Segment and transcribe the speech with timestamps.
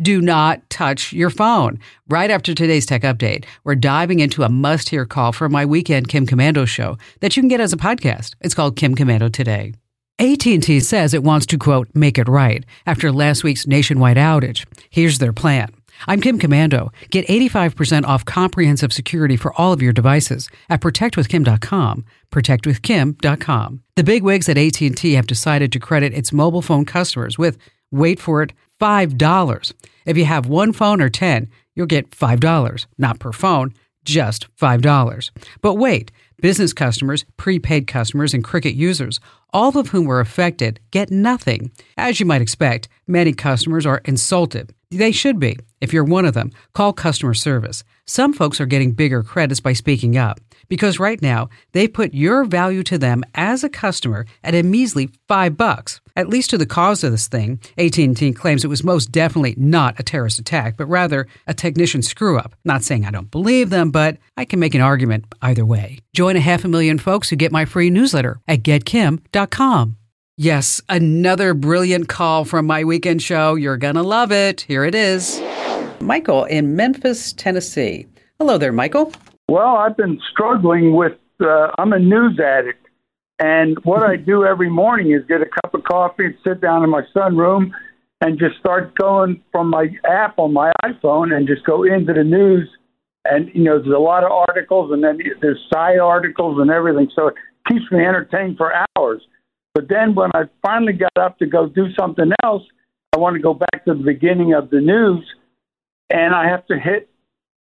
[0.00, 1.78] Do not touch your phone.
[2.08, 6.08] Right after today's tech update, we're diving into a must hear call from my weekend
[6.08, 8.34] Kim Komando show that you can get as a podcast.
[8.42, 9.72] It's called Kim Komando Today.
[10.18, 14.66] AT&T says it wants to quote make it right after last week's nationwide outage.
[14.90, 15.70] Here's their plan.
[16.06, 16.90] I'm Kim Komando.
[17.10, 22.04] Get 85% off comprehensive security for all of your devices at protectwithkim.com.
[22.30, 23.82] protectwithkim.com.
[23.94, 27.56] The big wigs at AT&T have decided to credit its mobile phone customers with
[27.90, 29.72] wait for it $5.
[30.04, 33.72] If you have one phone or 10, you'll get $5, not per phone,
[34.04, 35.30] just $5.
[35.60, 39.20] But wait, business customers, prepaid customers, and Cricket users,
[39.52, 41.72] all of whom were affected, get nothing.
[41.96, 44.74] As you might expect, many customers are insulted.
[44.96, 45.58] They should be.
[45.80, 47.84] If you're one of them, call customer service.
[48.06, 52.44] Some folks are getting bigger credits by speaking up because right now they put your
[52.44, 56.00] value to them as a customer at a measly 5 bucks.
[56.16, 60.00] At least to the cause of this thing, AT&T claims it was most definitely not
[60.00, 62.54] a terrorist attack, but rather a technician screw up.
[62.64, 65.98] Not saying I don't believe them, but I can make an argument either way.
[66.14, 69.96] Join a half a million folks who get my free newsletter at getkim.com.
[70.38, 73.54] Yes, another brilliant call from my weekend show.
[73.54, 74.60] You're going to love it.
[74.60, 75.40] Here it is.
[75.98, 78.06] Michael in Memphis, Tennessee.
[78.38, 79.14] Hello there, Michael.
[79.48, 82.86] Well, I've been struggling with, uh, I'm a news addict.
[83.38, 86.84] And what I do every morning is get a cup of coffee and sit down
[86.84, 87.70] in my sunroom
[88.20, 92.24] and just start going from my app on my iPhone and just go into the
[92.24, 92.68] news.
[93.24, 97.08] And, you know, there's a lot of articles and then there's side articles and everything.
[97.16, 97.34] So it
[97.66, 99.22] keeps me entertained for hours.
[99.76, 102.62] But then when I finally got up to go do something else,
[103.14, 105.22] I want to go back to the beginning of the news,
[106.08, 107.10] and I have to hit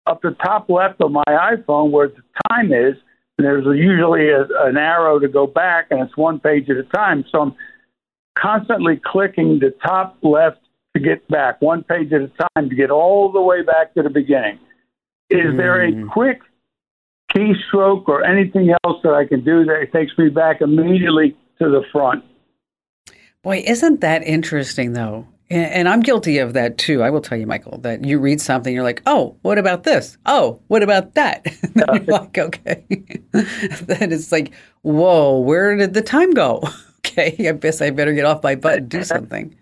[0.06, 2.98] up the top left of my iPhone where the time is.
[3.38, 6.84] And there's usually a, an arrow to go back, and it's one page at a
[6.84, 7.24] time.
[7.31, 7.56] So I'm
[8.38, 10.59] constantly clicking the top left
[10.98, 14.04] to get back, one page at a time, to get all the way back to
[14.04, 14.59] the beginning.
[15.30, 15.58] Is mm.
[15.58, 16.09] there a hmm.
[16.09, 16.42] quick
[17.34, 21.84] keystroke or anything else that I can do that takes me back immediately to the
[21.91, 22.24] front.
[23.41, 25.28] Boy, isn't that interesting, though?
[25.50, 27.03] And I'm guilty of that too.
[27.03, 30.18] I will tell you, Michael, that you read something, you're like, oh, what about this?
[30.25, 31.46] Oh, what about that?
[31.75, 32.84] you're like, okay.
[33.31, 36.64] then it's like, whoa, where did the time go?
[37.00, 39.56] okay, I guess I better get off my butt and do something.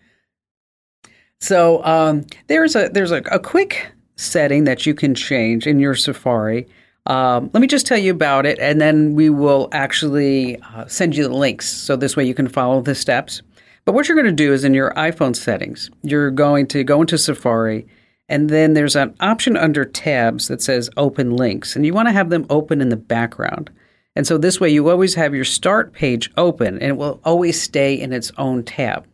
[1.42, 5.96] So um, there's a there's a, a quick setting that you can change in your
[5.96, 6.68] Safari
[7.08, 11.16] um, let me just tell you about it, and then we will actually uh, send
[11.16, 13.42] you the links so this way you can follow the steps.
[13.86, 17.02] But what you're going to do is in your iPhone settings, you're going to go
[17.02, 17.88] into Safari,
[18.30, 22.14] and then there's an option under tabs that says Open Links, and you want to
[22.14, 23.72] have them open in the background.
[24.16, 27.60] And so this way you always have your start page open, and it will always
[27.60, 29.08] stay in its own tab.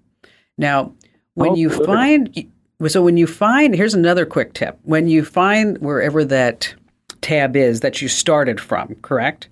[0.57, 0.93] Now,
[1.35, 1.85] when oh, you good.
[1.85, 2.51] find,
[2.87, 6.75] so when you find, here's another quick tip: when you find wherever that
[7.21, 9.49] tab is that you started from, correct?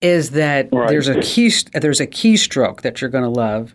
[0.00, 0.88] Is that right.
[0.88, 3.74] there's a key there's a keystroke that you're going to love,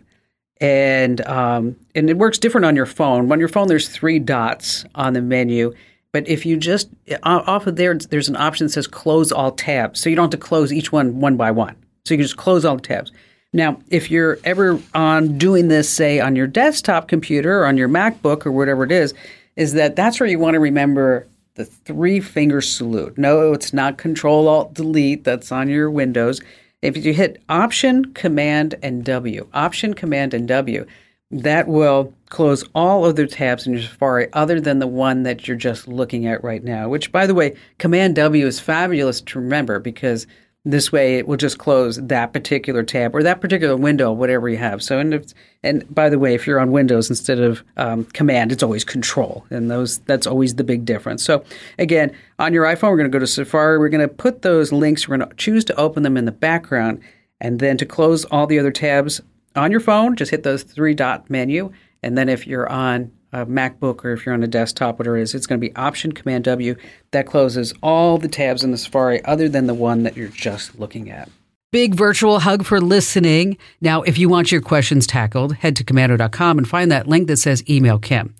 [0.60, 3.30] and um, and it works different on your phone.
[3.32, 5.72] On your phone, there's three dots on the menu,
[6.12, 6.90] but if you just
[7.22, 10.40] off of there, there's an option that says close all tabs, so you don't have
[10.40, 11.76] to close each one one by one.
[12.04, 13.10] So you can just close all the tabs.
[13.52, 17.88] Now, if you're ever on doing this, say on your desktop computer or on your
[17.88, 19.14] MacBook or whatever it is,
[19.56, 21.26] is that that's where you want to remember
[21.58, 23.18] the three finger salute.
[23.18, 26.40] No, it's not Control Alt Delete that's on your Windows.
[26.80, 30.86] If you hit Option, Command, and W, Option, Command, and W,
[31.30, 35.56] that will close all other tabs in your Safari other than the one that you're
[35.56, 39.78] just looking at right now, which, by the way, Command W is fabulous to remember
[39.80, 40.26] because
[40.70, 44.58] this way, it will just close that particular tab or that particular window, whatever you
[44.58, 44.82] have.
[44.82, 48.52] So, and if, and by the way, if you're on Windows instead of um, Command,
[48.52, 51.24] it's always Control, and those that's always the big difference.
[51.24, 51.42] So,
[51.78, 53.78] again, on your iPhone, we're going to go to Safari.
[53.78, 55.08] We're going to put those links.
[55.08, 57.00] We're going to choose to open them in the background,
[57.40, 59.22] and then to close all the other tabs
[59.56, 61.72] on your phone, just hit those three dot menu.
[62.02, 65.22] And then if you're on a MacBook or if you're on a desktop, whatever it
[65.22, 66.76] is, it's going to be Option Command W.
[67.10, 70.78] That closes all the tabs in the Safari other than the one that you're just
[70.78, 71.28] looking at.
[71.70, 73.58] Big virtual hug for listening.
[73.82, 77.36] Now, if you want your questions tackled, head to komando.com and find that link that
[77.36, 78.34] says email Kim.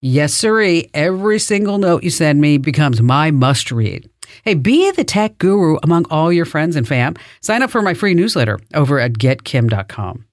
[0.00, 0.88] Yes, sirree.
[0.94, 4.08] Every single note you send me becomes my must read.
[4.42, 7.14] Hey, be the tech guru among all your friends and fam.
[7.42, 10.24] Sign up for my free newsletter over at getkim.com.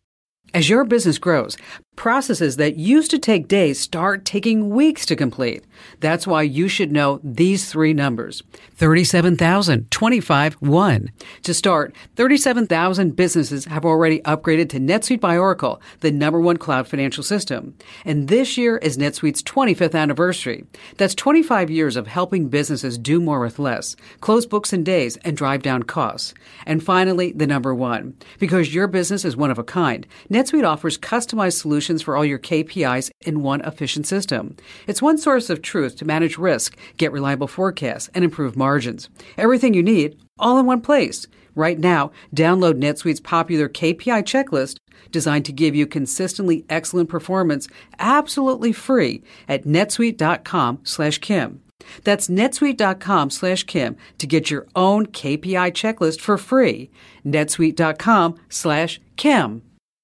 [0.53, 1.57] As your business grows,
[1.99, 5.65] Processes that used to take days start taking weeks to complete.
[5.99, 8.41] That's why you should know these three numbers
[8.75, 11.11] 37,000, 25, 1.
[11.43, 16.87] To start, 37,000 businesses have already upgraded to NetSuite by Oracle, the number one cloud
[16.87, 17.75] financial system.
[18.05, 20.63] And this year is NetSuite's 25th anniversary.
[20.95, 25.35] That's 25 years of helping businesses do more with less, close books in days, and
[25.35, 26.33] drive down costs.
[26.65, 28.15] And finally, the number one.
[28.39, 32.39] Because your business is one of a kind, NetSuite offers customized solutions for all your
[32.39, 34.55] KPIs in one efficient system.
[34.87, 39.09] It's one source of truth to manage risk, get reliable forecasts, and improve margins.
[39.37, 41.27] Everything you need, all in one place.
[41.55, 44.77] Right now, download NetSuite's popular KPI checklist
[45.11, 51.61] designed to give you consistently excellent performance absolutely free at netsuite.com slash Kim.
[52.03, 56.91] That's netsuite.com slash Kim to get your own KPI checklist for free.
[57.25, 59.63] netsuite.com slash Kim.